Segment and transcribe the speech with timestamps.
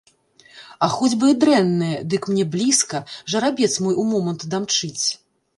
[0.85, 3.05] А хоць бы і дрэнная, дык мне блізка,
[3.35, 5.05] жарабец мой умомант дамчыць.